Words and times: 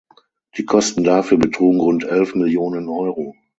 Die 0.57 0.65
Kosten 0.65 1.03
dafür 1.03 1.37
betrugen 1.37 1.79
rund 1.79 2.05
elf 2.05 2.33
Millionen 2.33 2.89
Euro. 2.89 3.35